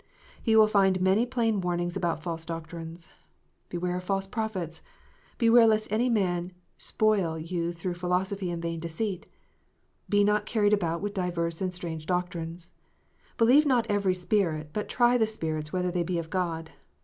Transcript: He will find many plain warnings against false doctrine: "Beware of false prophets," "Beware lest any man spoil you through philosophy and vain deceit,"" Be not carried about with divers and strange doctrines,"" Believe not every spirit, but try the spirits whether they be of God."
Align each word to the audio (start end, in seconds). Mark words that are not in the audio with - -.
He 0.41 0.55
will 0.55 0.65
find 0.65 0.99
many 0.99 1.27
plain 1.27 1.61
warnings 1.61 1.95
against 1.95 2.23
false 2.23 2.43
doctrine: 2.43 2.97
"Beware 3.69 3.97
of 3.97 4.03
false 4.03 4.25
prophets," 4.25 4.81
"Beware 5.37 5.67
lest 5.67 5.91
any 5.91 6.09
man 6.09 6.53
spoil 6.79 7.37
you 7.37 7.71
through 7.71 7.93
philosophy 7.93 8.49
and 8.49 8.63
vain 8.63 8.79
deceit,"" 8.79 9.27
Be 10.09 10.23
not 10.23 10.47
carried 10.47 10.73
about 10.73 11.01
with 11.01 11.13
divers 11.13 11.61
and 11.61 11.71
strange 11.71 12.07
doctrines,"" 12.07 12.71
Believe 13.37 13.67
not 13.67 13.85
every 13.91 14.15
spirit, 14.15 14.71
but 14.73 14.89
try 14.89 15.19
the 15.19 15.27
spirits 15.27 15.71
whether 15.71 15.91
they 15.91 16.01
be 16.01 16.17
of 16.17 16.31
God." 16.31 16.71